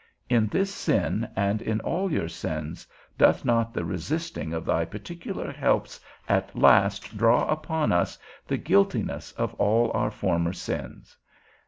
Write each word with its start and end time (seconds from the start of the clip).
In 0.31 0.47
this 0.47 0.73
sin, 0.73 1.29
and 1.35 1.61
in 1.61 1.79
all 1.81 2.11
your 2.11 2.27
sins, 2.27 2.87
doth 3.19 3.45
not 3.45 3.71
the 3.71 3.85
resisting 3.85 4.51
of 4.51 4.65
thy 4.65 4.83
particular 4.83 5.51
helps 5.51 5.99
at 6.27 6.57
last 6.57 7.15
draw 7.15 7.47
upon 7.47 7.91
us 7.91 8.17
the 8.47 8.57
guiltiness 8.57 9.31
of 9.33 9.53
all 9.61 9.91
our 9.93 10.09
former 10.09 10.53
sins? 10.53 11.15